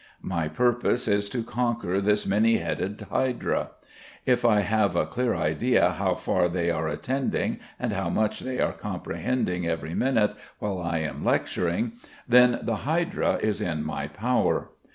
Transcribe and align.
My 0.23 0.47
purpose 0.47 1.07
is 1.07 1.29
to 1.29 1.43
conquer 1.43 2.01
this 2.01 2.25
many 2.25 2.57
headed 2.57 3.05
hydra. 3.11 3.69
If 4.25 4.43
I 4.43 4.61
have 4.61 4.95
a 4.95 5.05
clear 5.05 5.35
idea 5.35 5.91
how 5.91 6.15
far 6.15 6.49
they 6.49 6.71
are 6.71 6.87
attending 6.87 7.59
and 7.79 7.91
how 7.93 8.09
much 8.09 8.39
they 8.39 8.59
are 8.59 8.73
comprehending 8.73 9.67
every 9.67 9.93
minute 9.93 10.33
while 10.57 10.81
I 10.81 10.97
am 11.01 11.23
lecturing, 11.23 11.91
then 12.27 12.61
the 12.63 12.77
hydra 12.77 13.35
is 13.43 13.61
in 13.61 13.83
my 13.83 14.07
power. 14.07 14.69